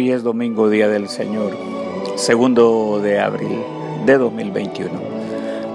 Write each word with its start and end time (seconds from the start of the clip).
Hoy 0.00 0.12
es 0.12 0.22
domingo, 0.22 0.70
día 0.70 0.88
del 0.88 1.10
Señor, 1.10 1.54
segundo 2.16 3.00
de 3.02 3.20
abril 3.20 3.58
de 4.06 4.16
2021. 4.16 4.92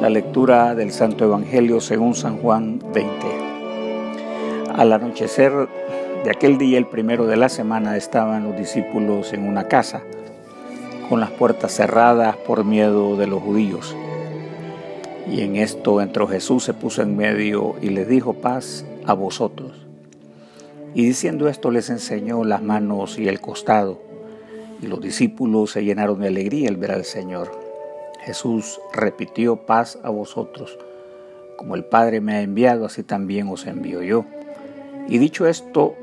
La 0.02 0.10
lectura 0.10 0.74
del 0.74 0.92
Santo 0.92 1.26
Evangelio 1.26 1.80
según 1.80 2.16
San 2.16 2.40
Juan 2.40 2.82
20. 2.92 3.12
Al 4.74 4.94
anochecer 4.94 5.70
de 6.24 6.32
aquel 6.32 6.58
día, 6.58 6.80
el 6.80 6.88
primero 6.88 7.28
de 7.28 7.38
la 7.38 7.50
semana, 7.50 7.98
estaban 7.98 8.46
los 8.46 8.58
discípulos 8.58 9.32
en 9.32 9.48
una 9.48 9.68
casa, 9.68 10.02
con 11.08 11.20
las 11.20 11.30
puertas 11.30 11.76
cerradas 11.76 12.36
por 12.36 12.66
miedo 12.66 13.18
de 13.18 13.28
los 13.28 13.44
judíos. 13.44 13.96
Y 15.32 15.42
en 15.42 15.56
esto 15.56 16.02
entró 16.02 16.28
Jesús, 16.28 16.64
se 16.64 16.74
puso 16.74 17.04
en 17.04 17.16
medio 17.16 17.76
y 17.80 17.90
les 17.90 18.08
dijo 18.08 18.34
paz 18.34 18.88
a 19.06 19.14
vosotros. 19.14 19.86
Y 20.96 21.06
diciendo 21.06 21.48
esto 21.48 21.70
les 21.70 21.92
enseñó 21.92 22.44
las 22.44 22.64
manos 22.64 23.20
y 23.20 23.28
el 23.28 23.40
costado. 23.40 24.05
Y 24.86 24.88
los 24.88 25.02
discípulos 25.02 25.72
se 25.72 25.84
llenaron 25.84 26.20
de 26.20 26.28
alegría 26.28 26.70
al 26.70 26.78
ver 26.78 26.92
al 26.92 27.06
Señor. 27.06 27.52
Jesús 28.22 28.80
repitió 28.94 29.56
paz 29.66 29.98
a 30.04 30.12
vosotros. 30.12 30.78
Como 31.58 31.74
el 31.74 31.86
Padre 31.86 32.22
me 32.22 32.36
ha 32.36 32.42
enviado, 32.44 32.86
así 32.86 33.02
también 33.02 33.48
os 33.48 33.66
envío 33.66 34.04
yo. 34.04 34.26
Y 35.08 35.18
dicho 35.18 35.48
esto, 35.48 35.96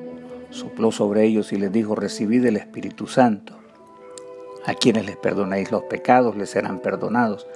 sopló 0.51 0.91
sobre 0.91 1.23
ellos 1.23 1.53
y 1.53 1.59
les 1.59 1.71
dijo, 1.71 1.95
recibid 1.95 2.45
el 2.45 2.57
Espíritu 2.57 3.07
Santo. 3.07 3.55
A 4.67 4.75
quienes 4.75 5.07
les 5.07 5.17
perdonáis 5.17 5.71
los 5.71 5.85
pecados 5.85 6.37
les 6.37 6.51
serán 6.51 6.81
perdonados, 6.81 7.47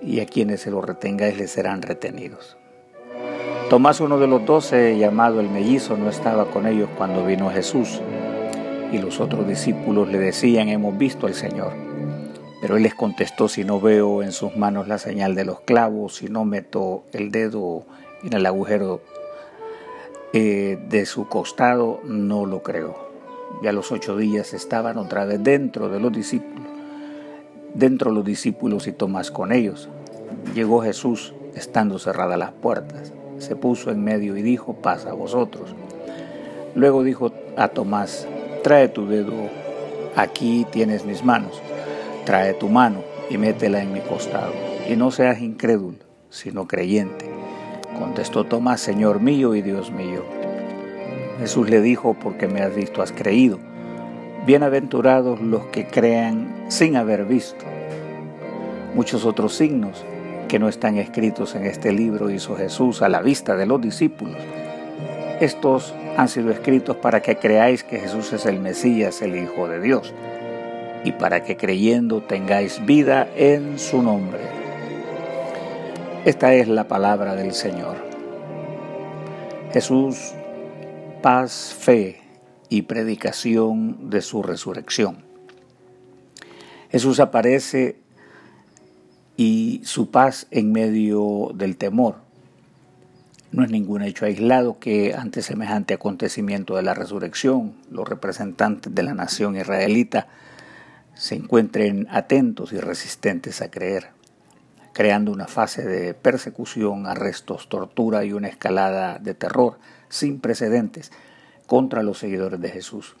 y 0.00 0.20
a 0.20 0.26
quienes 0.26 0.60
se 0.60 0.70
los 0.70 0.84
retengáis 0.84 1.38
les 1.38 1.50
serán 1.50 1.82
retenidos. 1.82 2.56
Tomás, 3.68 4.00
uno 4.00 4.16
de 4.16 4.28
los 4.28 4.46
doce, 4.46 4.96
llamado 4.96 5.40
el 5.40 5.50
mellizo, 5.50 5.96
no 5.96 6.08
estaba 6.08 6.52
con 6.52 6.68
ellos 6.68 6.88
cuando 6.96 7.26
vino 7.26 7.50
Jesús. 7.50 8.00
Y 8.92 8.98
los 8.98 9.20
otros 9.20 9.48
discípulos 9.48 10.08
le 10.08 10.18
decían, 10.18 10.68
hemos 10.68 10.96
visto 10.96 11.26
al 11.26 11.34
Señor. 11.34 11.72
Pero 12.60 12.76
él 12.76 12.82
les 12.82 12.94
contestó, 12.94 13.48
si 13.48 13.64
no 13.64 13.80
veo 13.80 14.22
en 14.22 14.32
sus 14.32 14.56
manos 14.56 14.86
la 14.86 14.98
señal 14.98 15.34
de 15.34 15.44
los 15.44 15.60
clavos, 15.60 16.16
si 16.16 16.26
no 16.26 16.44
meto 16.44 17.04
el 17.12 17.32
dedo 17.32 17.84
en 18.22 18.34
el 18.34 18.46
agujero 18.46 19.00
eh, 20.32 20.78
de 20.88 21.06
su 21.06 21.26
costado, 21.26 22.00
no 22.04 22.46
lo 22.46 22.62
creo. 22.62 23.10
Ya 23.62 23.72
los 23.72 23.90
ocho 23.90 24.16
días 24.16 24.54
estaban 24.54 24.98
otra 24.98 25.24
vez 25.24 25.42
dentro 25.42 25.88
de 25.88 25.98
los 25.98 26.12
discípulos, 26.12 26.68
dentro 27.74 28.12
los 28.12 28.24
discípulos 28.24 28.86
y 28.86 28.92
Tomás 28.92 29.30
con 29.30 29.52
ellos. 29.52 29.88
Llegó 30.54 30.82
Jesús 30.82 31.34
estando 31.54 31.98
cerradas 31.98 32.38
las 32.38 32.52
puertas 32.52 33.12
se 33.42 33.56
puso 33.56 33.90
en 33.90 34.02
medio 34.02 34.36
y 34.36 34.42
dijo, 34.42 34.74
paz 34.74 35.04
a 35.04 35.12
vosotros. 35.12 35.74
Luego 36.74 37.02
dijo 37.02 37.32
a 37.56 37.68
Tomás, 37.68 38.26
trae 38.62 38.88
tu 38.88 39.06
dedo, 39.06 39.50
aquí 40.14 40.66
tienes 40.70 41.04
mis 41.04 41.24
manos, 41.24 41.60
trae 42.24 42.54
tu 42.54 42.68
mano 42.68 43.02
y 43.28 43.36
métela 43.36 43.82
en 43.82 43.92
mi 43.92 44.00
costado, 44.00 44.52
y 44.88 44.96
no 44.96 45.10
seas 45.10 45.40
incrédulo, 45.40 45.98
sino 46.30 46.68
creyente. 46.68 47.26
Contestó 47.98 48.44
Tomás, 48.44 48.80
Señor 48.80 49.20
mío 49.20 49.54
y 49.54 49.62
Dios 49.62 49.90
mío. 49.90 50.24
Jesús 51.38 51.68
le 51.68 51.80
dijo, 51.80 52.14
porque 52.14 52.46
me 52.46 52.62
has 52.62 52.74
visto, 52.74 53.02
has 53.02 53.12
creído. 53.12 53.58
Bienaventurados 54.46 55.40
los 55.40 55.66
que 55.66 55.86
crean 55.86 56.66
sin 56.68 56.96
haber 56.96 57.24
visto. 57.24 57.64
Muchos 58.94 59.24
otros 59.24 59.54
signos 59.54 60.04
que 60.48 60.58
no 60.58 60.68
están 60.68 60.98
escritos 60.98 61.54
en 61.54 61.64
este 61.64 61.92
libro 61.92 62.30
hizo 62.30 62.56
Jesús 62.56 63.02
a 63.02 63.08
la 63.08 63.22
vista 63.22 63.56
de 63.56 63.66
los 63.66 63.80
discípulos. 63.80 64.36
Estos 65.40 65.94
han 66.16 66.28
sido 66.28 66.50
escritos 66.50 66.96
para 66.96 67.22
que 67.22 67.36
creáis 67.36 67.84
que 67.84 67.98
Jesús 67.98 68.32
es 68.32 68.46
el 68.46 68.60
Mesías, 68.60 69.22
el 69.22 69.36
Hijo 69.36 69.68
de 69.68 69.80
Dios, 69.80 70.12
y 71.04 71.12
para 71.12 71.42
que 71.42 71.56
creyendo 71.56 72.22
tengáis 72.22 72.84
vida 72.84 73.28
en 73.36 73.78
su 73.78 74.02
nombre. 74.02 74.40
Esta 76.24 76.54
es 76.54 76.68
la 76.68 76.86
palabra 76.86 77.34
del 77.34 77.52
Señor. 77.52 77.96
Jesús, 79.72 80.34
paz, 81.22 81.74
fe 81.78 82.20
y 82.68 82.82
predicación 82.82 84.10
de 84.10 84.20
su 84.20 84.42
resurrección. 84.42 85.24
Jesús 86.90 87.20
aparece 87.20 87.96
y 89.36 89.80
su 89.84 90.10
paz 90.10 90.46
en 90.50 90.72
medio 90.72 91.50
del 91.54 91.76
temor. 91.76 92.16
No 93.52 93.62
es 93.62 93.70
ningún 93.70 94.00
hecho 94.00 94.24
aislado 94.24 94.78
que 94.78 95.14
ante 95.14 95.42
semejante 95.42 95.92
acontecimiento 95.92 96.74
de 96.74 96.82
la 96.82 96.94
resurrección 96.94 97.74
los 97.90 98.08
representantes 98.08 98.94
de 98.94 99.02
la 99.02 99.12
nación 99.12 99.56
israelita 99.56 100.26
se 101.14 101.34
encuentren 101.34 102.08
atentos 102.10 102.72
y 102.72 102.80
resistentes 102.80 103.60
a 103.60 103.70
creer, 103.70 104.08
creando 104.94 105.30
una 105.30 105.48
fase 105.48 105.86
de 105.86 106.14
persecución, 106.14 107.06
arrestos, 107.06 107.68
tortura 107.68 108.24
y 108.24 108.32
una 108.32 108.48
escalada 108.48 109.18
de 109.18 109.34
terror 109.34 109.78
sin 110.08 110.40
precedentes 110.40 111.12
contra 111.66 112.02
los 112.02 112.18
seguidores 112.18 112.58
de 112.58 112.70
Jesús. 112.70 113.16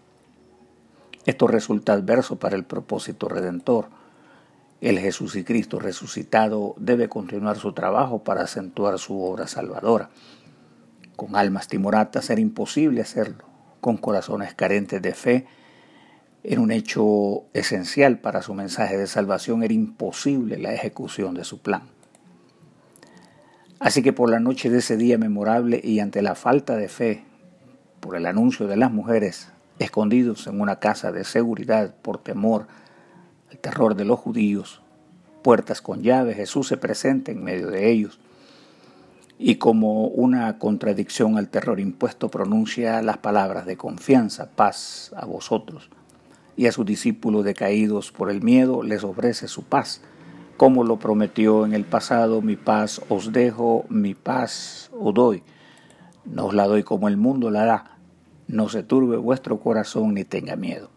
Esto 1.26 1.46
resulta 1.46 1.92
adverso 1.92 2.36
para 2.36 2.56
el 2.56 2.64
propósito 2.64 3.28
redentor, 3.28 3.88
el 4.82 4.98
Jesús 4.98 5.36
y 5.36 5.44
Cristo 5.44 5.78
resucitado 5.78 6.74
debe 6.76 7.08
continuar 7.08 7.56
su 7.56 7.72
trabajo 7.72 8.24
para 8.24 8.42
acentuar 8.42 8.98
su 8.98 9.22
obra 9.22 9.46
salvadora. 9.46 10.10
Con 11.14 11.36
almas 11.36 11.68
timoratas 11.68 12.28
era 12.30 12.40
imposible 12.40 13.00
hacerlo. 13.00 13.44
Con 13.80 13.96
corazones 13.96 14.54
carentes 14.54 15.00
de 15.00 15.14
fe, 15.14 15.46
en 16.42 16.58
un 16.58 16.72
hecho 16.72 17.44
esencial 17.52 18.18
para 18.18 18.42
su 18.42 18.54
mensaje 18.54 18.98
de 18.98 19.06
salvación 19.06 19.62
era 19.62 19.72
imposible 19.72 20.58
la 20.58 20.74
ejecución 20.74 21.34
de 21.34 21.44
su 21.44 21.62
plan. 21.62 21.82
Así 23.78 24.02
que 24.02 24.12
por 24.12 24.30
la 24.30 24.40
noche 24.40 24.68
de 24.68 24.78
ese 24.78 24.96
día 24.96 25.16
memorable 25.16 25.80
y 25.82 26.00
ante 26.00 26.22
la 26.22 26.34
falta 26.34 26.76
de 26.76 26.88
fe, 26.88 27.24
por 28.00 28.16
el 28.16 28.26
anuncio 28.26 28.66
de 28.66 28.76
las 28.76 28.90
mujeres 28.90 29.52
escondidos 29.78 30.48
en 30.48 30.60
una 30.60 30.80
casa 30.80 31.12
de 31.12 31.22
seguridad 31.22 31.94
por 32.02 32.18
temor 32.18 32.66
el 33.52 33.58
terror 33.58 33.94
de 33.94 34.06
los 34.06 34.18
judíos, 34.18 34.80
puertas 35.42 35.82
con 35.82 36.02
llave, 36.02 36.32
Jesús 36.32 36.68
se 36.68 36.78
presenta 36.78 37.32
en 37.32 37.44
medio 37.44 37.68
de 37.68 37.90
ellos. 37.90 38.18
Y 39.38 39.56
como 39.56 40.06
una 40.06 40.58
contradicción 40.58 41.36
al 41.36 41.48
terror 41.48 41.78
impuesto 41.78 42.30
pronuncia 42.30 43.02
las 43.02 43.18
palabras 43.18 43.66
de 43.66 43.76
confianza, 43.76 44.50
paz 44.56 45.12
a 45.16 45.26
vosotros, 45.26 45.90
y 46.56 46.66
a 46.66 46.72
sus 46.72 46.86
discípulos 46.86 47.44
decaídos 47.44 48.10
por 48.10 48.30
el 48.30 48.40
miedo 48.40 48.82
les 48.82 49.04
ofrece 49.04 49.48
su 49.48 49.64
paz, 49.64 50.00
como 50.56 50.82
lo 50.82 50.98
prometió 50.98 51.66
en 51.66 51.74
el 51.74 51.84
pasado, 51.84 52.40
mi 52.40 52.56
paz 52.56 53.02
os 53.10 53.32
dejo, 53.32 53.84
mi 53.90 54.14
paz 54.14 54.90
os 54.98 55.12
doy, 55.12 55.42
no 56.24 56.46
os 56.46 56.54
la 56.54 56.66
doy 56.66 56.84
como 56.84 57.08
el 57.08 57.18
mundo 57.18 57.50
la 57.50 57.66
da, 57.66 57.98
no 58.46 58.70
se 58.70 58.82
turbe 58.82 59.18
vuestro 59.18 59.60
corazón 59.60 60.14
ni 60.14 60.24
tenga 60.24 60.56
miedo. 60.56 60.88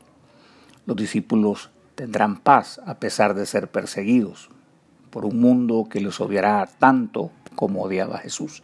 Los 0.86 0.96
discípulos 0.96 1.72
tendrán 1.96 2.38
paz 2.38 2.80
a 2.86 3.00
pesar 3.00 3.34
de 3.34 3.46
ser 3.46 3.70
perseguidos 3.70 4.50
por 5.10 5.26
un 5.26 5.40
mundo 5.40 5.88
que 5.90 6.02
los 6.02 6.20
odiará 6.20 6.68
tanto 6.78 7.32
como 7.56 7.82
odiaba 7.82 8.18
Jesús. 8.18 8.64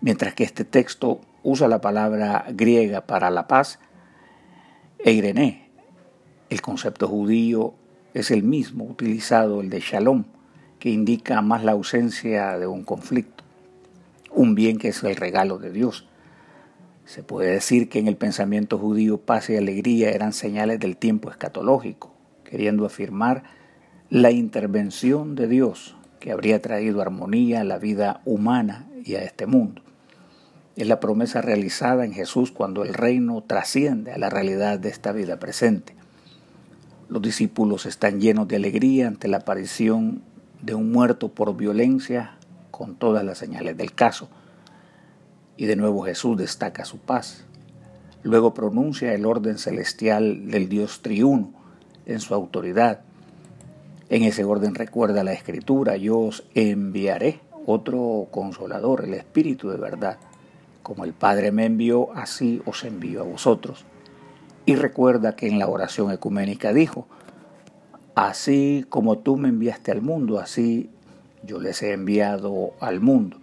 Mientras 0.00 0.34
que 0.34 0.44
este 0.44 0.64
texto 0.64 1.20
usa 1.42 1.68
la 1.68 1.80
palabra 1.80 2.44
griega 2.50 3.06
para 3.06 3.30
la 3.30 3.48
paz, 3.48 3.78
eirené, 4.98 5.70
el 6.50 6.60
concepto 6.60 7.08
judío 7.08 7.74
es 8.14 8.30
el 8.30 8.42
mismo 8.42 8.84
utilizado, 8.84 9.60
el 9.60 9.70
de 9.70 9.80
shalom, 9.80 10.24
que 10.78 10.90
indica 10.90 11.40
más 11.40 11.64
la 11.64 11.72
ausencia 11.72 12.58
de 12.58 12.66
un 12.66 12.84
conflicto, 12.84 13.44
un 14.30 14.54
bien 14.54 14.78
que 14.78 14.88
es 14.88 15.02
el 15.02 15.16
regalo 15.16 15.58
de 15.58 15.70
Dios. 15.70 16.06
Se 17.04 17.22
puede 17.22 17.52
decir 17.52 17.88
que 17.88 17.98
en 17.98 18.06
el 18.06 18.16
pensamiento 18.16 18.78
judío 18.78 19.18
paz 19.18 19.48
y 19.48 19.56
alegría 19.56 20.10
eran 20.10 20.34
señales 20.34 20.78
del 20.78 20.98
tiempo 20.98 21.30
escatológico, 21.30 22.17
queriendo 22.48 22.86
afirmar 22.86 23.42
la 24.08 24.30
intervención 24.30 25.34
de 25.34 25.48
Dios 25.48 25.96
que 26.18 26.32
habría 26.32 26.62
traído 26.62 27.02
armonía 27.02 27.60
a 27.60 27.64
la 27.64 27.78
vida 27.78 28.22
humana 28.24 28.88
y 29.04 29.16
a 29.16 29.22
este 29.22 29.46
mundo. 29.46 29.82
Es 30.74 30.86
la 30.86 30.98
promesa 30.98 31.42
realizada 31.42 32.06
en 32.06 32.12
Jesús 32.12 32.50
cuando 32.50 32.84
el 32.84 32.94
reino 32.94 33.42
trasciende 33.42 34.12
a 34.12 34.18
la 34.18 34.30
realidad 34.30 34.78
de 34.78 34.88
esta 34.88 35.12
vida 35.12 35.38
presente. 35.38 35.94
Los 37.10 37.20
discípulos 37.20 37.84
están 37.84 38.20
llenos 38.20 38.48
de 38.48 38.56
alegría 38.56 39.08
ante 39.08 39.28
la 39.28 39.38
aparición 39.38 40.22
de 40.62 40.74
un 40.74 40.90
muerto 40.90 41.28
por 41.28 41.54
violencia 41.56 42.38
con 42.70 42.96
todas 42.96 43.24
las 43.24 43.38
señales 43.38 43.76
del 43.76 43.92
caso. 43.92 44.30
Y 45.56 45.66
de 45.66 45.76
nuevo 45.76 46.02
Jesús 46.02 46.38
destaca 46.38 46.86
su 46.86 46.98
paz. 46.98 47.44
Luego 48.22 48.54
pronuncia 48.54 49.12
el 49.12 49.26
orden 49.26 49.58
celestial 49.58 50.50
del 50.50 50.68
Dios 50.68 51.02
triuno 51.02 51.57
en 52.08 52.20
su 52.20 52.34
autoridad. 52.34 53.00
En 54.08 54.24
ese 54.24 54.42
orden 54.42 54.74
recuerda 54.74 55.22
la 55.22 55.34
escritura, 55.34 55.96
yo 55.96 56.18
os 56.18 56.44
enviaré 56.54 57.40
otro 57.66 58.28
consolador, 58.30 59.04
el 59.04 59.14
Espíritu 59.14 59.68
de 59.68 59.76
verdad. 59.76 60.18
Como 60.82 61.04
el 61.04 61.12
Padre 61.12 61.52
me 61.52 61.66
envió, 61.66 62.12
así 62.14 62.62
os 62.64 62.82
envío 62.84 63.20
a 63.20 63.24
vosotros. 63.24 63.84
Y 64.64 64.74
recuerda 64.74 65.36
que 65.36 65.48
en 65.48 65.58
la 65.58 65.68
oración 65.68 66.10
ecuménica 66.10 66.72
dijo, 66.72 67.06
así 68.14 68.86
como 68.88 69.18
tú 69.18 69.36
me 69.36 69.50
enviaste 69.50 69.92
al 69.92 70.00
mundo, 70.00 70.40
así 70.40 70.88
yo 71.42 71.60
les 71.60 71.82
he 71.82 71.92
enviado 71.92 72.72
al 72.80 73.00
mundo. 73.00 73.38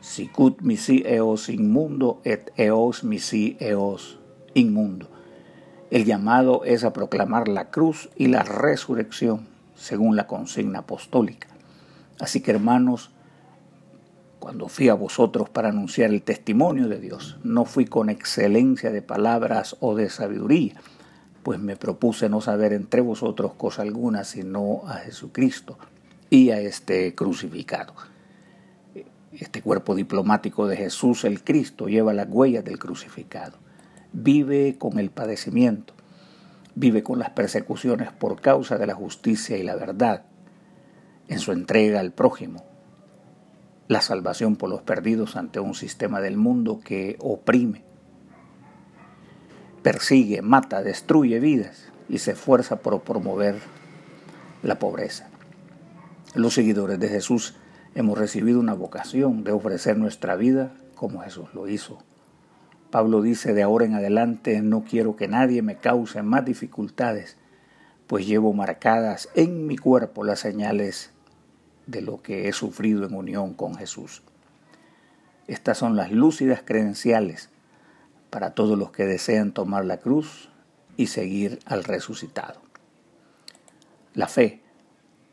Sicut 0.00 0.62
misi 0.62 1.02
eos 1.04 1.50
inmundo 1.50 2.22
et 2.24 2.50
eos 2.56 3.04
misi 3.04 3.58
eos 3.60 4.18
inmundo. 4.54 5.09
El 5.90 6.04
llamado 6.04 6.62
es 6.64 6.84
a 6.84 6.92
proclamar 6.92 7.48
la 7.48 7.70
cruz 7.70 8.10
y 8.14 8.28
la 8.28 8.44
resurrección 8.44 9.48
según 9.74 10.14
la 10.14 10.28
consigna 10.28 10.80
apostólica. 10.80 11.48
Así 12.20 12.40
que 12.40 12.52
hermanos, 12.52 13.10
cuando 14.38 14.68
fui 14.68 14.88
a 14.88 14.94
vosotros 14.94 15.48
para 15.48 15.70
anunciar 15.70 16.10
el 16.10 16.22
testimonio 16.22 16.86
de 16.86 17.00
Dios, 17.00 17.38
no 17.42 17.64
fui 17.64 17.86
con 17.86 18.08
excelencia 18.08 18.92
de 18.92 19.02
palabras 19.02 19.76
o 19.80 19.96
de 19.96 20.10
sabiduría, 20.10 20.74
pues 21.42 21.58
me 21.58 21.76
propuse 21.76 22.28
no 22.28 22.40
saber 22.40 22.72
entre 22.72 23.00
vosotros 23.00 23.54
cosa 23.54 23.82
alguna 23.82 24.22
sino 24.22 24.82
a 24.86 24.94
Jesucristo 24.98 25.76
y 26.28 26.50
a 26.50 26.60
este 26.60 27.16
crucificado. 27.16 27.94
Este 29.32 29.60
cuerpo 29.60 29.96
diplomático 29.96 30.68
de 30.68 30.76
Jesús 30.76 31.24
el 31.24 31.42
Cristo 31.42 31.88
lleva 31.88 32.14
las 32.14 32.28
huellas 32.30 32.64
del 32.64 32.78
crucificado. 32.78 33.58
Vive 34.12 34.76
con 34.76 34.98
el 34.98 35.10
padecimiento, 35.10 35.94
vive 36.74 37.04
con 37.04 37.20
las 37.20 37.30
persecuciones 37.30 38.10
por 38.10 38.40
causa 38.40 38.76
de 38.76 38.86
la 38.86 38.94
justicia 38.94 39.56
y 39.56 39.62
la 39.62 39.76
verdad, 39.76 40.24
en 41.28 41.38
su 41.38 41.52
entrega 41.52 42.00
al 42.00 42.12
prójimo, 42.12 42.64
la 43.86 44.00
salvación 44.00 44.56
por 44.56 44.68
los 44.68 44.82
perdidos 44.82 45.36
ante 45.36 45.60
un 45.60 45.74
sistema 45.74 46.20
del 46.20 46.36
mundo 46.36 46.80
que 46.82 47.16
oprime, 47.20 47.84
persigue, 49.82 50.42
mata, 50.42 50.82
destruye 50.82 51.38
vidas 51.38 51.86
y 52.08 52.18
se 52.18 52.32
esfuerza 52.32 52.80
por 52.80 53.02
promover 53.02 53.60
la 54.64 54.80
pobreza. 54.80 55.28
Los 56.34 56.54
seguidores 56.54 56.98
de 56.98 57.08
Jesús 57.08 57.54
hemos 57.94 58.18
recibido 58.18 58.58
una 58.58 58.74
vocación 58.74 59.44
de 59.44 59.52
ofrecer 59.52 59.96
nuestra 59.96 60.34
vida 60.34 60.74
como 60.96 61.22
Jesús 61.22 61.48
lo 61.54 61.68
hizo 61.68 61.98
Pablo 62.90 63.22
dice, 63.22 63.54
de 63.54 63.62
ahora 63.62 63.84
en 63.84 63.94
adelante 63.94 64.60
no 64.62 64.82
quiero 64.82 65.16
que 65.16 65.28
nadie 65.28 65.62
me 65.62 65.76
cause 65.76 66.22
más 66.22 66.44
dificultades, 66.44 67.36
pues 68.06 68.26
llevo 68.26 68.52
marcadas 68.52 69.28
en 69.34 69.66
mi 69.66 69.76
cuerpo 69.76 70.24
las 70.24 70.40
señales 70.40 71.12
de 71.86 72.02
lo 72.02 72.22
que 72.22 72.48
he 72.48 72.52
sufrido 72.52 73.06
en 73.06 73.14
unión 73.14 73.54
con 73.54 73.74
Jesús. 73.76 74.22
Estas 75.46 75.78
son 75.78 75.96
las 75.96 76.12
lúcidas 76.12 76.62
credenciales 76.64 77.50
para 78.30 78.54
todos 78.54 78.78
los 78.78 78.90
que 78.90 79.06
desean 79.06 79.52
tomar 79.52 79.84
la 79.84 79.98
cruz 79.98 80.48
y 80.96 81.06
seguir 81.06 81.58
al 81.66 81.84
resucitado. 81.84 82.60
La 84.14 84.28
fe, 84.28 84.60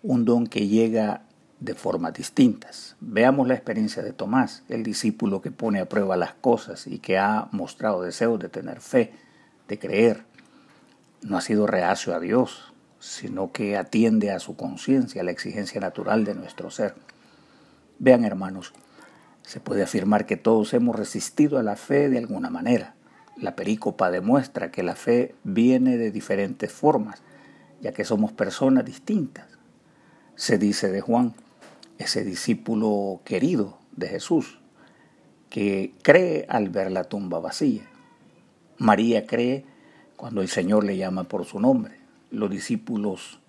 un 0.03 0.25
don 0.25 0.47
que 0.47 0.67
llega 0.67 1.26
de 1.59 1.73
formas 1.73 2.13
distintas. 2.13 2.95
Veamos 2.99 3.47
la 3.47 3.55
experiencia 3.55 4.03
de 4.03 4.13
Tomás, 4.13 4.63
el 4.69 4.83
discípulo 4.83 5.41
que 5.41 5.51
pone 5.51 5.79
a 5.79 5.89
prueba 5.89 6.17
las 6.17 6.33
cosas 6.33 6.87
y 6.87 6.99
que 6.99 7.17
ha 7.17 7.47
mostrado 7.51 8.01
deseo 8.01 8.37
de 8.37 8.49
tener 8.49 8.79
fe, 8.79 9.13
de 9.67 9.79
creer. 9.79 10.25
No 11.21 11.37
ha 11.37 11.41
sido 11.41 11.65
reacio 11.65 12.13
a 12.15 12.19
Dios, 12.19 12.73
sino 12.99 13.51
que 13.51 13.77
atiende 13.77 14.31
a 14.31 14.39
su 14.39 14.55
conciencia, 14.55 15.21
a 15.21 15.25
la 15.25 15.31
exigencia 15.31 15.81
natural 15.81 16.25
de 16.25 16.35
nuestro 16.35 16.69
ser. 16.69 16.95
Vean 17.99 18.23
hermanos, 18.23 18.73
se 19.41 19.59
puede 19.59 19.81
afirmar 19.81 20.25
que 20.25 20.37
todos 20.37 20.73
hemos 20.73 20.95
resistido 20.95 21.57
a 21.57 21.63
la 21.63 21.75
fe 21.75 22.09
de 22.09 22.19
alguna 22.19 22.49
manera. 22.49 22.95
La 23.35 23.55
perícopa 23.55 24.11
demuestra 24.11 24.71
que 24.71 24.83
la 24.83 24.95
fe 24.95 25.35
viene 25.43 25.97
de 25.97 26.11
diferentes 26.11 26.71
formas, 26.71 27.21
ya 27.81 27.93
que 27.93 28.03
somos 28.03 28.31
personas 28.31 28.85
distintas. 28.85 29.45
Se 30.35 30.57
dice 30.57 30.91
de 30.91 31.01
Juan, 31.01 31.33
ese 31.97 32.23
discípulo 32.23 33.21
querido 33.23 33.77
de 33.95 34.07
Jesús, 34.07 34.59
que 35.49 35.93
cree 36.03 36.45
al 36.49 36.69
ver 36.69 36.91
la 36.91 37.05
tumba 37.05 37.39
vacía. 37.39 37.83
María 38.77 39.25
cree 39.25 39.65
cuando 40.15 40.41
el 40.41 40.49
Señor 40.49 40.83
le 40.83 40.97
llama 40.97 41.23
por 41.23 41.45
su 41.45 41.59
nombre. 41.59 41.95
Los 42.29 42.49
discípulos 42.49 43.39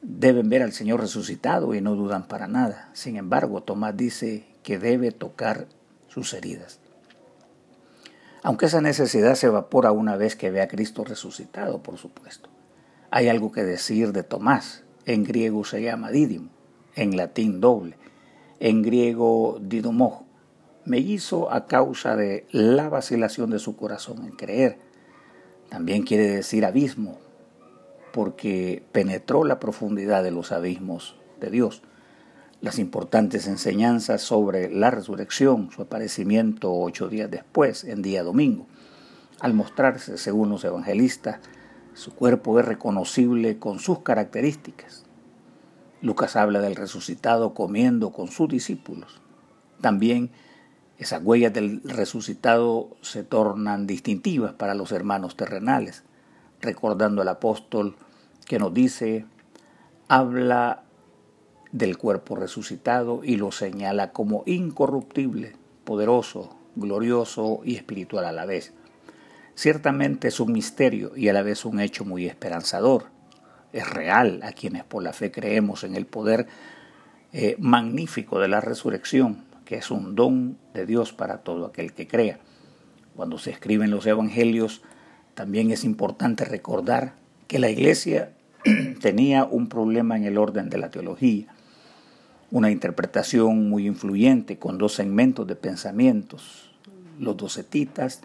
deben 0.00 0.48
ver 0.48 0.62
al 0.62 0.72
Señor 0.72 1.00
resucitado 1.00 1.74
y 1.74 1.80
no 1.80 1.94
dudan 1.94 2.28
para 2.28 2.46
nada. 2.46 2.90
Sin 2.92 3.16
embargo, 3.16 3.62
Tomás 3.62 3.96
dice 3.96 4.46
que 4.62 4.78
debe 4.78 5.10
tocar 5.10 5.66
sus 6.08 6.32
heridas. 6.32 6.80
Aunque 8.42 8.66
esa 8.66 8.80
necesidad 8.80 9.34
se 9.34 9.46
evapora 9.46 9.90
una 9.90 10.16
vez 10.16 10.36
que 10.36 10.50
ve 10.50 10.60
a 10.60 10.68
Cristo 10.68 11.04
resucitado, 11.04 11.82
por 11.82 11.98
supuesto. 11.98 12.50
Hay 13.10 13.28
algo 13.28 13.52
que 13.52 13.64
decir 13.64 14.12
de 14.12 14.22
Tomás. 14.22 14.84
En 15.06 15.24
griego 15.24 15.64
se 15.64 15.82
llama 15.82 16.10
Dídimo 16.10 16.53
en 16.96 17.16
latín 17.16 17.60
doble, 17.60 17.96
en 18.60 18.82
griego 18.82 19.58
didomo, 19.60 20.26
me 20.84 20.98
hizo 20.98 21.52
a 21.52 21.66
causa 21.66 22.16
de 22.16 22.46
la 22.50 22.88
vacilación 22.88 23.50
de 23.50 23.58
su 23.58 23.76
corazón 23.76 24.24
en 24.24 24.32
creer. 24.32 24.78
También 25.68 26.02
quiere 26.02 26.28
decir 26.28 26.64
abismo, 26.64 27.18
porque 28.12 28.84
penetró 28.92 29.44
la 29.44 29.58
profundidad 29.58 30.22
de 30.22 30.30
los 30.30 30.52
abismos 30.52 31.16
de 31.40 31.50
Dios. 31.50 31.82
Las 32.60 32.78
importantes 32.78 33.46
enseñanzas 33.46 34.22
sobre 34.22 34.70
la 34.70 34.90
resurrección, 34.90 35.70
su 35.70 35.82
aparecimiento 35.82 36.72
ocho 36.72 37.08
días 37.08 37.30
después, 37.30 37.84
en 37.84 38.02
día 38.02 38.22
domingo. 38.22 38.66
Al 39.40 39.52
mostrarse, 39.52 40.16
según 40.16 40.48
los 40.48 40.64
evangelistas, 40.64 41.40
su 41.94 42.14
cuerpo 42.14 42.58
es 42.58 42.64
reconocible 42.64 43.58
con 43.58 43.78
sus 43.78 44.00
características. 44.00 45.04
Lucas 46.04 46.36
habla 46.36 46.60
del 46.60 46.76
resucitado 46.76 47.54
comiendo 47.54 48.10
con 48.10 48.28
sus 48.28 48.46
discípulos. 48.50 49.22
También 49.80 50.30
esas 50.98 51.22
huellas 51.24 51.54
del 51.54 51.80
resucitado 51.82 52.94
se 53.00 53.24
tornan 53.24 53.86
distintivas 53.86 54.52
para 54.52 54.74
los 54.74 54.92
hermanos 54.92 55.34
terrenales, 55.34 56.04
recordando 56.60 57.22
al 57.22 57.28
apóstol 57.28 57.96
que 58.44 58.58
nos 58.58 58.74
dice, 58.74 59.24
habla 60.06 60.82
del 61.72 61.96
cuerpo 61.96 62.36
resucitado 62.36 63.22
y 63.24 63.36
lo 63.36 63.50
señala 63.50 64.12
como 64.12 64.42
incorruptible, 64.44 65.56
poderoso, 65.84 66.54
glorioso 66.76 67.62
y 67.64 67.76
espiritual 67.76 68.26
a 68.26 68.32
la 68.32 68.44
vez. 68.44 68.74
Ciertamente 69.54 70.28
es 70.28 70.38
un 70.38 70.52
misterio 70.52 71.16
y 71.16 71.30
a 71.30 71.32
la 71.32 71.40
vez 71.40 71.64
un 71.64 71.80
hecho 71.80 72.04
muy 72.04 72.26
esperanzador 72.26 73.13
es 73.74 73.90
real 73.90 74.40
a 74.44 74.52
quienes 74.52 74.84
por 74.84 75.02
la 75.02 75.12
fe 75.12 75.32
creemos 75.32 75.82
en 75.82 75.96
el 75.96 76.06
poder 76.06 76.46
eh, 77.32 77.56
magnífico 77.58 78.38
de 78.38 78.46
la 78.46 78.60
resurrección, 78.60 79.44
que 79.64 79.74
es 79.74 79.90
un 79.90 80.14
don 80.14 80.56
de 80.72 80.86
Dios 80.86 81.12
para 81.12 81.38
todo 81.38 81.66
aquel 81.66 81.92
que 81.92 82.06
crea. 82.06 82.38
Cuando 83.16 83.36
se 83.36 83.50
escriben 83.50 83.90
los 83.90 84.06
evangelios, 84.06 84.82
también 85.34 85.72
es 85.72 85.82
importante 85.82 86.44
recordar 86.44 87.14
que 87.48 87.58
la 87.58 87.68
iglesia 87.68 88.32
tenía 89.00 89.44
un 89.44 89.68
problema 89.68 90.16
en 90.16 90.24
el 90.24 90.38
orden 90.38 90.70
de 90.70 90.78
la 90.78 90.90
teología, 90.90 91.46
una 92.52 92.70
interpretación 92.70 93.68
muy 93.68 93.88
influyente 93.88 94.56
con 94.56 94.78
dos 94.78 94.94
segmentos 94.94 95.48
de 95.48 95.56
pensamientos, 95.56 96.70
los 97.18 97.36
docetitas 97.36 98.20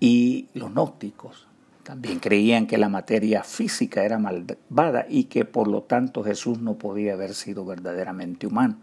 y 0.00 0.48
los 0.54 0.72
gnósticos. 0.72 1.46
También 1.86 2.18
creían 2.18 2.66
que 2.66 2.78
la 2.78 2.88
materia 2.88 3.44
física 3.44 4.02
era 4.02 4.18
malvada 4.18 5.06
y 5.08 5.24
que 5.24 5.44
por 5.44 5.68
lo 5.68 5.84
tanto 5.84 6.24
Jesús 6.24 6.58
no 6.58 6.78
podía 6.78 7.12
haber 7.12 7.32
sido 7.32 7.64
verdaderamente 7.64 8.48
humano. 8.48 8.78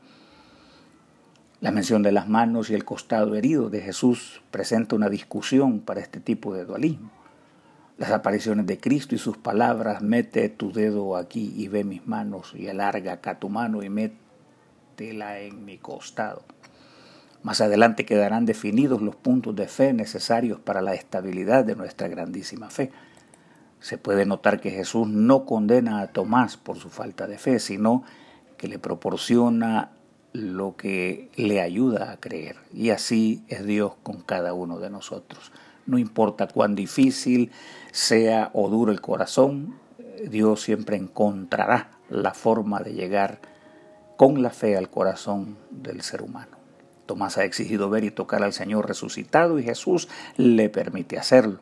La 1.59 1.71
mención 1.71 2.01
de 2.01 2.13
las 2.13 2.29
manos 2.29 2.69
y 2.69 2.75
el 2.75 2.85
costado 2.85 3.35
herido 3.35 3.69
de 3.69 3.81
Jesús 3.81 4.41
presenta 4.51 4.95
una 4.95 5.09
discusión 5.09 5.81
para 5.81 5.99
este 5.99 6.21
tipo 6.21 6.53
de 6.55 6.63
dualismo. 6.63 7.11
Las 7.97 8.11
apariciones 8.11 8.67
de 8.67 8.77
Cristo 8.77 9.15
y 9.15 9.17
sus 9.17 9.35
palabras, 9.35 10.01
mete 10.01 10.47
tu 10.47 10.71
dedo 10.71 11.17
aquí 11.17 11.53
y 11.57 11.67
ve 11.67 11.83
mis 11.83 12.07
manos 12.07 12.53
y 12.55 12.69
alarga 12.69 13.11
acá 13.11 13.37
tu 13.37 13.49
mano 13.49 13.83
y 13.83 13.89
métela 13.89 15.39
en 15.39 15.65
mi 15.65 15.77
costado. 15.77 16.45
Más 17.43 17.59
adelante 17.59 18.05
quedarán 18.05 18.45
definidos 18.45 19.01
los 19.01 19.17
puntos 19.17 19.53
de 19.55 19.67
fe 19.67 19.91
necesarios 19.91 20.59
para 20.61 20.81
la 20.81 20.93
estabilidad 20.93 21.65
de 21.65 21.75
nuestra 21.75 22.07
grandísima 22.07 22.69
fe. 22.69 22.91
Se 23.81 23.97
puede 23.97 24.25
notar 24.25 24.61
que 24.61 24.71
Jesús 24.71 25.09
no 25.09 25.45
condena 25.45 25.99
a 25.99 26.07
Tomás 26.07 26.55
por 26.55 26.77
su 26.77 26.89
falta 26.89 27.27
de 27.27 27.37
fe, 27.37 27.59
sino 27.59 28.03
que 28.55 28.69
le 28.69 28.79
proporciona 28.79 29.91
lo 30.31 30.77
que 30.77 31.29
le 31.35 31.61
ayuda 31.61 32.13
a 32.13 32.17
creer. 32.17 32.55
Y 32.73 32.91
así 32.91 33.43
es 33.49 33.65
Dios 33.65 33.91
con 34.03 34.21
cada 34.21 34.53
uno 34.53 34.79
de 34.79 34.89
nosotros. 34.89 35.51
No 35.85 35.97
importa 35.97 36.47
cuán 36.47 36.75
difícil 36.75 37.51
sea 37.91 38.51
o 38.53 38.69
duro 38.69 38.93
el 38.93 39.01
corazón, 39.01 39.75
Dios 40.29 40.61
siempre 40.61 40.95
encontrará 40.95 41.91
la 42.09 42.33
forma 42.33 42.79
de 42.79 42.93
llegar 42.93 43.41
con 44.15 44.41
la 44.41 44.51
fe 44.51 44.77
al 44.77 44.89
corazón 44.89 45.57
del 45.71 46.01
ser 46.03 46.21
humano. 46.21 46.62
Tomás 47.05 47.37
ha 47.37 47.43
exigido 47.43 47.89
ver 47.89 48.03
y 48.03 48.11
tocar 48.11 48.43
al 48.43 48.53
Señor 48.53 48.87
resucitado 48.87 49.59
y 49.59 49.63
Jesús 49.63 50.07
le 50.37 50.69
permite 50.69 51.17
hacerlo. 51.17 51.59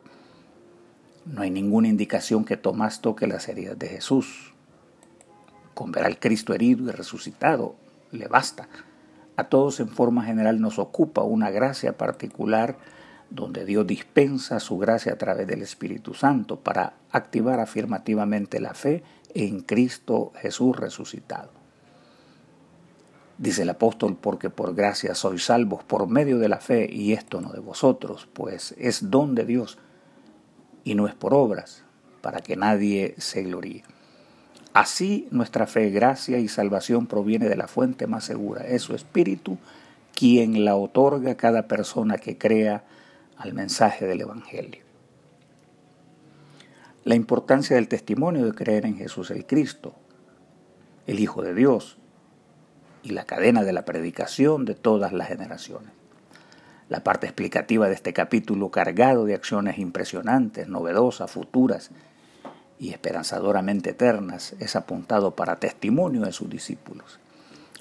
No 1.24 1.42
hay 1.42 1.50
ninguna 1.50 1.88
indicación 1.88 2.44
que 2.44 2.56
Tomás 2.56 3.00
toque 3.00 3.26
las 3.26 3.48
heridas 3.48 3.78
de 3.78 3.88
Jesús. 3.88 4.52
Con 5.74 5.92
ver 5.92 6.04
al 6.04 6.18
Cristo 6.18 6.54
herido 6.54 6.88
y 6.88 6.90
resucitado 6.90 7.76
le 8.10 8.28
basta. 8.28 8.68
A 9.36 9.44
todos 9.44 9.80
en 9.80 9.88
forma 9.88 10.24
general 10.24 10.60
nos 10.60 10.78
ocupa 10.78 11.22
una 11.22 11.50
gracia 11.50 11.96
particular 11.96 12.76
donde 13.30 13.64
Dios 13.64 13.86
dispensa 13.86 14.60
su 14.60 14.78
gracia 14.78 15.14
a 15.14 15.16
través 15.16 15.46
del 15.46 15.62
Espíritu 15.62 16.12
Santo 16.12 16.60
para 16.60 16.94
activar 17.10 17.60
afirmativamente 17.60 18.60
la 18.60 18.74
fe 18.74 19.02
en 19.34 19.60
Cristo 19.60 20.32
Jesús 20.36 20.76
resucitado. 20.76 21.61
Dice 23.42 23.62
el 23.62 23.70
apóstol, 23.70 24.16
porque 24.20 24.50
por 24.50 24.72
gracia 24.72 25.16
sois 25.16 25.46
salvos 25.46 25.82
por 25.82 26.06
medio 26.06 26.38
de 26.38 26.48
la 26.48 26.60
fe, 26.60 26.88
y 26.88 27.12
esto 27.12 27.40
no 27.40 27.50
de 27.50 27.58
vosotros, 27.58 28.28
pues 28.32 28.72
es 28.78 29.10
don 29.10 29.34
de 29.34 29.44
Dios, 29.44 29.78
y 30.84 30.94
no 30.94 31.08
es 31.08 31.16
por 31.16 31.34
obras, 31.34 31.82
para 32.20 32.38
que 32.38 32.54
nadie 32.54 33.16
se 33.18 33.42
gloríe. 33.42 33.82
Así 34.74 35.26
nuestra 35.32 35.66
fe, 35.66 35.90
gracia 35.90 36.38
y 36.38 36.46
salvación 36.46 37.08
proviene 37.08 37.48
de 37.48 37.56
la 37.56 37.66
fuente 37.66 38.06
más 38.06 38.22
segura, 38.22 38.64
es 38.64 38.82
su 38.82 38.94
Espíritu, 38.94 39.58
quien 40.14 40.64
la 40.64 40.76
otorga 40.76 41.32
a 41.32 41.36
cada 41.36 41.66
persona 41.66 42.18
que 42.18 42.38
crea 42.38 42.84
al 43.36 43.54
mensaje 43.54 44.06
del 44.06 44.20
Evangelio. 44.20 44.84
La 47.02 47.16
importancia 47.16 47.74
del 47.74 47.88
testimonio 47.88 48.46
de 48.46 48.52
creer 48.52 48.86
en 48.86 48.96
Jesús 48.98 49.32
el 49.32 49.46
Cristo, 49.46 49.96
el 51.08 51.18
Hijo 51.18 51.42
de 51.42 51.54
Dios, 51.54 51.98
y 53.02 53.10
la 53.10 53.24
cadena 53.24 53.64
de 53.64 53.72
la 53.72 53.84
predicación 53.84 54.64
de 54.64 54.74
todas 54.74 55.12
las 55.12 55.28
generaciones. 55.28 55.90
La 56.88 57.02
parte 57.02 57.26
explicativa 57.26 57.88
de 57.88 57.94
este 57.94 58.12
capítulo, 58.12 58.70
cargado 58.70 59.24
de 59.24 59.34
acciones 59.34 59.78
impresionantes, 59.78 60.68
novedosas, 60.68 61.30
futuras 61.30 61.90
y 62.78 62.90
esperanzadoramente 62.90 63.90
eternas, 63.90 64.54
es 64.60 64.76
apuntado 64.76 65.34
para 65.34 65.58
testimonio 65.58 66.22
de 66.22 66.32
sus 66.32 66.50
discípulos, 66.50 67.18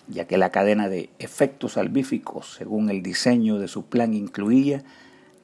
ya 0.07 0.25
que 0.25 0.37
la 0.37 0.49
cadena 0.49 0.87
de 0.87 1.09
efectos 1.19 1.73
salvíficos, 1.73 2.53
según 2.53 2.89
el 2.89 3.03
diseño 3.03 3.59
de 3.59 3.67
su 3.67 3.85
plan, 3.85 4.13
incluía 4.13 4.83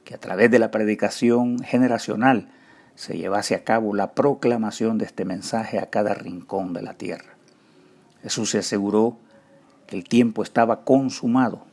que 0.04 0.14
a 0.14 0.18
través 0.18 0.50
de 0.50 0.58
la 0.58 0.70
predicación 0.70 1.58
generacional 1.58 2.48
se 2.94 3.16
llevase 3.16 3.54
a 3.54 3.64
cabo 3.64 3.94
la 3.94 4.12
proclamación 4.12 4.98
de 4.98 5.04
este 5.04 5.24
mensaje 5.24 5.78
a 5.78 5.90
cada 5.90 6.14
rincón 6.14 6.72
de 6.72 6.82
la 6.82 6.94
tierra. 6.94 7.36
Jesús 8.22 8.50
se 8.50 8.58
aseguró 8.58 9.18
el 9.90 10.04
tiempo 10.04 10.42
estaba 10.42 10.84
consumado, 10.84 11.64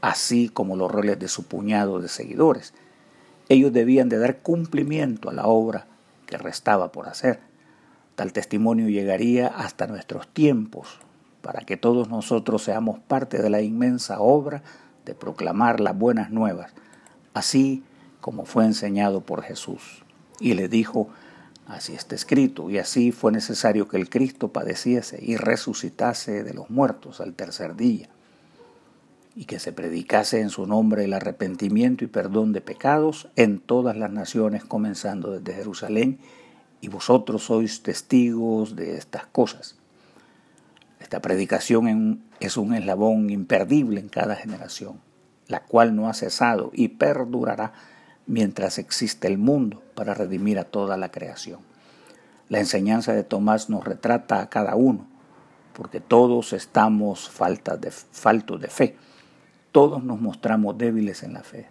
así 0.00 0.48
como 0.48 0.76
los 0.76 0.90
roles 0.90 1.18
de 1.18 1.28
su 1.28 1.44
puñado 1.44 2.00
de 2.00 2.08
seguidores. 2.08 2.74
Ellos 3.48 3.72
debían 3.72 4.08
de 4.08 4.18
dar 4.18 4.38
cumplimiento 4.38 5.30
a 5.30 5.32
la 5.32 5.46
obra 5.46 5.86
que 6.26 6.38
restaba 6.38 6.92
por 6.92 7.08
hacer. 7.08 7.40
Tal 8.14 8.32
testimonio 8.32 8.88
llegaría 8.88 9.48
hasta 9.48 9.86
nuestros 9.86 10.28
tiempos, 10.28 10.98
para 11.42 11.60
que 11.62 11.76
todos 11.76 12.08
nosotros 12.08 12.62
seamos 12.62 12.98
parte 13.00 13.42
de 13.42 13.50
la 13.50 13.62
inmensa 13.62 14.20
obra 14.20 14.62
de 15.04 15.14
proclamar 15.14 15.80
las 15.80 15.96
buenas 15.96 16.30
nuevas 16.30 16.72
así 17.34 17.82
como 18.20 18.44
fue 18.44 18.64
enseñado 18.64 19.22
por 19.22 19.42
Jesús. 19.42 20.04
Y 20.38 20.54
le 20.54 20.68
dijo, 20.68 21.08
así 21.70 21.94
está 21.94 22.14
escrito, 22.14 22.70
y 22.70 22.78
así 22.78 23.12
fue 23.12 23.32
necesario 23.32 23.88
que 23.88 23.96
el 23.96 24.08
Cristo 24.08 24.52
padeciese 24.52 25.18
y 25.22 25.36
resucitase 25.36 26.42
de 26.42 26.54
los 26.54 26.70
muertos 26.70 27.20
al 27.20 27.34
tercer 27.34 27.76
día, 27.76 28.08
y 29.34 29.44
que 29.44 29.58
se 29.58 29.72
predicase 29.72 30.40
en 30.40 30.50
su 30.50 30.66
nombre 30.66 31.04
el 31.04 31.12
arrepentimiento 31.12 32.04
y 32.04 32.08
perdón 32.08 32.52
de 32.52 32.60
pecados 32.60 33.28
en 33.36 33.60
todas 33.60 33.96
las 33.96 34.10
naciones, 34.10 34.64
comenzando 34.64 35.30
desde 35.30 35.54
Jerusalén, 35.54 36.18
y 36.80 36.88
vosotros 36.88 37.44
sois 37.44 37.82
testigos 37.82 38.74
de 38.74 38.96
estas 38.96 39.26
cosas. 39.26 39.76
Esta 40.98 41.20
predicación 41.20 42.22
es 42.40 42.56
un 42.56 42.74
eslabón 42.74 43.30
imperdible 43.30 44.00
en 44.00 44.08
cada 44.08 44.36
generación 44.36 45.00
la 45.50 45.60
cual 45.64 45.94
no 45.94 46.08
ha 46.08 46.14
cesado 46.14 46.70
y 46.72 46.88
perdurará 46.88 47.72
mientras 48.30 48.78
existe 48.78 49.26
el 49.26 49.38
mundo 49.38 49.82
para 49.96 50.14
redimir 50.14 50.60
a 50.60 50.64
toda 50.64 50.96
la 50.96 51.10
creación. 51.10 51.58
La 52.48 52.60
enseñanza 52.60 53.12
de 53.12 53.24
Tomás 53.24 53.68
nos 53.68 53.84
retrata 53.84 54.40
a 54.40 54.48
cada 54.48 54.76
uno, 54.76 55.06
porque 55.72 56.00
todos 56.00 56.52
estamos 56.52 57.28
faltos 57.28 57.80
de, 57.80 57.90
faltos 57.90 58.60
de 58.60 58.68
fe, 58.68 58.96
todos 59.72 60.04
nos 60.04 60.20
mostramos 60.20 60.78
débiles 60.78 61.24
en 61.24 61.32
la 61.32 61.42
fe, 61.42 61.68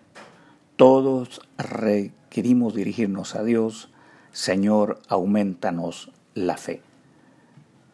todos 0.75 1.41
requerimos 1.57 2.75
dirigirnos 2.75 3.35
a 3.35 3.43
Dios, 3.43 3.89
Señor, 4.33 4.99
aumentanos 5.07 6.11
la 6.33 6.57
fe. 6.57 6.81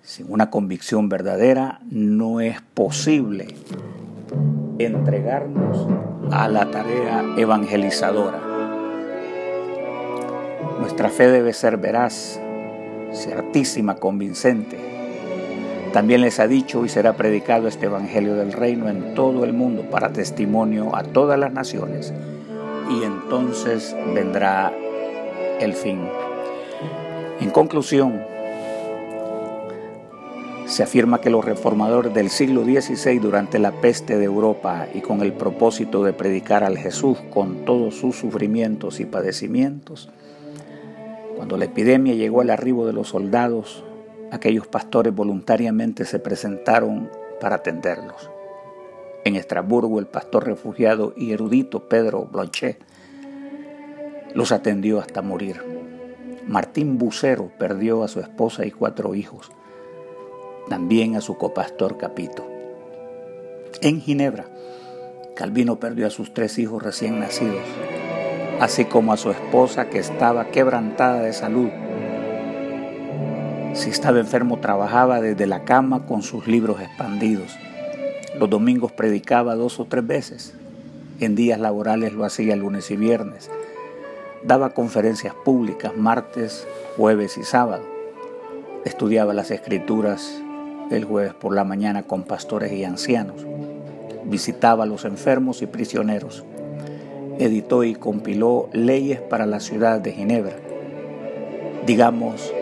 Sin 0.02 0.32
una 0.32 0.50
convicción 0.50 1.08
verdadera 1.08 1.82
no 1.90 2.42
es 2.42 2.62
posible 2.62 3.56
entregarnos 4.80 5.88
a 6.32 6.48
la 6.48 6.70
tarea 6.72 7.24
evangelizadora. 7.38 8.45
Nuestra 10.80 11.10
fe 11.10 11.30
debe 11.30 11.54
ser 11.54 11.78
veraz, 11.78 12.40
certísima, 13.14 13.96
convincente. 13.96 14.78
También 15.94 16.22
les 16.22 16.40
ha 16.42 16.48
dicho 16.48 16.84
y 16.84 16.90
será 16.90 17.14
predicado 17.14 17.70
este 17.70 17.86
Evangelio 17.86 18.36
del 18.36 18.52
Reino 18.52 18.90
en 18.90 19.16
todo 19.16 19.46
el 19.46 19.54
mundo 19.54 19.84
para 19.90 20.12
testimonio 20.12 20.94
a 20.96 21.04
todas 21.04 21.40
las 21.40 21.54
naciones. 21.54 22.14
Y 22.90 23.04
entonces 23.04 23.96
vendrá 24.14 24.74
el 25.60 25.74
fin. 25.74 26.10
En 27.40 27.50
conclusión, 27.50 28.22
se 30.66 30.84
afirma 30.84 31.22
que 31.22 31.30
los 31.30 31.46
reformadores 31.46 32.14
del 32.14 32.30
siglo 32.30 32.64
XVI 32.64 33.20
durante 33.20 33.60
la 33.60 33.72
peste 33.72 34.18
de 34.18 34.26
Europa 34.26 34.88
y 34.94 35.00
con 35.00 35.22
el 35.22 35.32
propósito 35.32 36.04
de 36.04 36.12
predicar 36.12 36.64
al 36.64 36.78
Jesús 36.78 37.20
con 37.34 37.66
todos 37.66 37.96
sus 37.96 38.18
sufrimientos 38.18 39.00
y 39.00 39.06
padecimientos, 39.06 40.10
cuando 41.36 41.58
la 41.58 41.66
epidemia 41.66 42.14
llegó 42.14 42.42
al 42.42 42.50
arribo 42.50 42.86
de 42.86 42.94
los 42.94 43.10
soldados, 43.10 43.84
aquellos 44.32 44.68
pastores 44.68 45.14
voluntariamente 45.14 46.06
se 46.06 46.20
presentaron 46.20 47.10
para 47.40 47.58
atenderlos. 47.58 48.30
En 49.24 49.36
Estrasburgo 49.36 50.00
el 50.00 50.08
pastor 50.08 50.46
refugiado 50.46 51.14
y 51.18 51.32
erudito 51.32 51.90
Pedro 51.90 52.26
Blanchet 52.26 52.78
los 54.34 54.52
atendió 54.52 55.00
hasta 55.00 55.22
morir. 55.22 55.62
Martín 56.48 56.98
Bucero 56.98 57.52
perdió 57.58 58.04
a 58.04 58.08
su 58.08 58.20
esposa 58.20 58.66
y 58.66 58.72
cuatro 58.72 59.16
hijos 59.16 59.52
también 60.70 61.16
a 61.16 61.22
su 61.22 61.38
copastor 61.38 61.98
Capito. 61.98 62.46
En 63.82 64.02
Ginebra, 64.02 64.46
Calvino 65.36 65.80
perdió 65.80 66.08
a 66.08 66.10
sus 66.10 66.34
tres 66.34 66.58
hijos 66.58 66.82
recién 66.82 67.20
nacidos, 67.20 67.66
así 68.60 68.86
como 68.86 69.12
a 69.12 69.18
su 69.18 69.32
esposa 69.32 69.90
que 69.90 70.00
estaba 70.00 70.46
quebrantada 70.46 71.22
de 71.22 71.34
salud. 71.34 71.70
Si 73.74 73.90
estaba 73.90 74.20
enfermo 74.20 74.60
trabajaba 74.60 75.20
desde 75.20 75.48
la 75.48 75.66
cama 75.66 76.06
con 76.06 76.22
sus 76.22 76.48
libros 76.48 76.80
expandidos. 76.80 77.58
Los 78.40 78.50
domingos 78.50 78.92
predicaba 78.92 79.56
dos 79.56 79.80
o 79.80 79.86
tres 79.86 80.08
veces. 80.08 80.54
En 81.20 81.36
días 81.36 81.60
laborales 81.60 82.14
lo 82.14 82.26
hacía 82.26 82.56
lunes 82.56 82.92
y 82.92 82.96
viernes. 82.96 83.50
Daba 84.44 84.70
conferencias 84.70 85.34
públicas 85.34 85.96
martes, 85.98 86.68
jueves 86.98 87.38
y 87.38 87.44
sábado. 87.44 87.84
Estudiaba 88.86 89.34
las 89.34 89.52
escrituras 89.52 90.42
el 90.92 91.04
jueves 91.04 91.34
por 91.34 91.54
la 91.56 91.64
mañana 91.64 92.04
con 92.04 92.24
pastores 92.24 92.72
y 92.72 92.84
ancianos. 92.84 93.46
Visitaba 94.26 94.84
a 94.84 94.88
los 94.88 95.04
enfermos 95.06 95.62
y 95.62 95.68
prisioneros. 95.68 96.44
Editó 97.40 97.84
y 97.84 97.96
compiló 97.96 98.70
leyes 98.72 99.20
para 99.20 99.46
la 99.46 99.60
ciudad 99.60 100.00
de 100.00 100.14
Ginebra. 100.14 100.56
Digamos, 101.86 102.54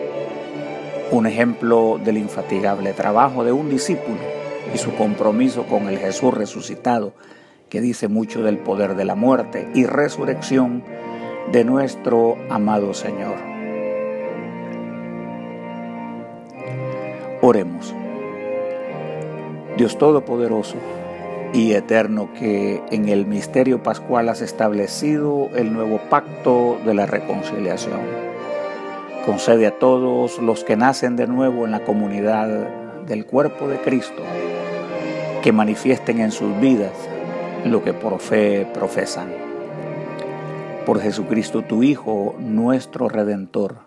un 1.10 1.26
ejemplo 1.26 2.00
del 2.04 2.18
infatigable 2.18 2.92
trabajo 2.92 3.44
de 3.44 3.52
un 3.52 3.70
discípulo 3.70 4.18
y 4.74 4.78
su 4.78 4.94
compromiso 4.94 5.64
con 5.64 5.88
el 5.88 5.98
Jesús 5.98 6.34
resucitado, 6.34 7.12
que 7.68 7.80
dice 7.80 8.08
mucho 8.08 8.42
del 8.42 8.58
poder 8.58 8.96
de 8.96 9.04
la 9.04 9.14
muerte 9.14 9.68
y 9.74 9.86
resurrección 9.86 10.82
de 11.52 11.64
nuestro 11.64 12.36
amado 12.50 12.94
Señor. 12.94 13.36
Oremos. 17.42 17.94
Dios 19.76 19.98
Todopoderoso 19.98 20.76
y 21.54 21.72
Eterno, 21.72 22.30
que 22.34 22.82
en 22.90 23.08
el 23.08 23.26
misterio 23.26 23.80
pascual 23.82 24.28
has 24.28 24.42
establecido 24.42 25.50
el 25.54 25.72
nuevo 25.72 26.00
pacto 26.10 26.80
de 26.84 26.94
la 26.94 27.06
reconciliación. 27.06 28.00
Concede 29.24 29.68
a 29.68 29.78
todos 29.78 30.40
los 30.40 30.64
que 30.64 30.76
nacen 30.76 31.14
de 31.14 31.28
nuevo 31.28 31.64
en 31.64 31.70
la 31.70 31.84
comunidad 31.84 32.48
del 33.06 33.24
cuerpo 33.24 33.68
de 33.68 33.78
Cristo 33.78 34.22
que 35.42 35.52
manifiesten 35.52 36.20
en 36.20 36.32
sus 36.32 36.58
vidas 36.60 36.92
lo 37.64 37.84
que 37.84 37.92
por 37.92 38.18
fe 38.18 38.66
profesan. 38.74 39.28
por 40.84 41.00
Jesucristo 41.00 41.62
tu 41.62 41.82
Hijo, 41.82 42.34
nuestro 42.38 43.08
Redentor, 43.08 43.78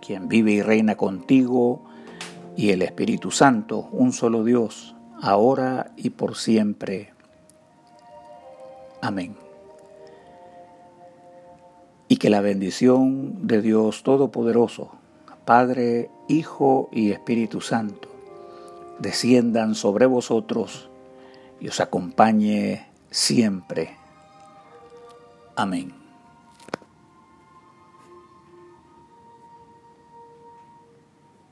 quien 0.00 0.28
vive 0.28 0.52
y 0.52 0.62
reina 0.62 0.96
contigo 0.96 1.84
y 2.56 2.70
el 2.70 2.82
Espíritu 2.82 3.30
Santo, 3.30 3.88
un 3.92 4.12
solo 4.12 4.42
Dios, 4.42 4.96
ahora 5.22 5.92
y 5.96 6.10
por 6.10 6.36
siempre. 6.36 7.14
Amén. 9.00 9.36
Y 12.08 12.16
que 12.16 12.28
la 12.28 12.42
bendición 12.42 13.46
de 13.46 13.62
Dios 13.62 14.02
Todopoderoso, 14.02 14.90
Padre, 15.46 16.10
Hijo 16.28 16.90
y 16.92 17.12
Espíritu 17.12 17.60
Santo, 17.60 18.08
desciendan 18.98 19.74
sobre 19.74 20.06
vosotros 20.06 20.90
y 21.60 21.68
os 21.68 21.80
acompañe 21.80 22.88
siempre. 23.10 23.96
Amén. 25.56 26.01